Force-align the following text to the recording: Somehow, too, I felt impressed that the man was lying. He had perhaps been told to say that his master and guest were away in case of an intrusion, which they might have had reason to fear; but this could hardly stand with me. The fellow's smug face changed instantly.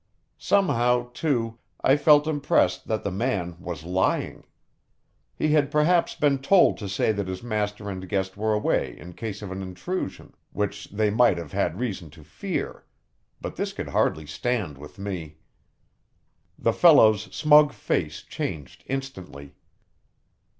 Somehow, 0.39 1.11
too, 1.13 1.59
I 1.83 1.95
felt 1.95 2.25
impressed 2.25 2.87
that 2.87 3.03
the 3.03 3.11
man 3.11 3.55
was 3.59 3.83
lying. 3.83 4.47
He 5.35 5.49
had 5.49 5.69
perhaps 5.69 6.15
been 6.15 6.39
told 6.39 6.79
to 6.79 6.89
say 6.89 7.11
that 7.11 7.27
his 7.27 7.43
master 7.43 7.87
and 7.87 8.09
guest 8.09 8.35
were 8.35 8.51
away 8.55 8.97
in 8.97 9.13
case 9.13 9.43
of 9.43 9.51
an 9.51 9.61
intrusion, 9.61 10.33
which 10.53 10.85
they 10.89 11.11
might 11.11 11.37
have 11.37 11.51
had 11.51 11.79
reason 11.79 12.09
to 12.17 12.23
fear; 12.23 12.83
but 13.41 13.57
this 13.57 13.73
could 13.73 13.89
hardly 13.89 14.25
stand 14.25 14.75
with 14.75 14.97
me. 14.97 15.37
The 16.57 16.73
fellow's 16.73 17.21
smug 17.31 17.71
face 17.71 18.23
changed 18.23 18.83
instantly. 18.87 19.53